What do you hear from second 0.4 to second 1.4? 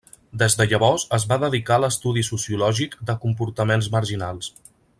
Des de llavors es va